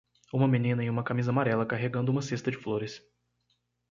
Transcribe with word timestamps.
Uma 0.33 0.47
menina 0.47 0.83
em 0.83 0.89
uma 0.89 1.03
camisa 1.03 1.29
amarela 1.29 1.63
carregando 1.63 2.11
uma 2.11 2.23
cesta 2.23 2.49
de 2.49 2.57
flores. 2.57 3.03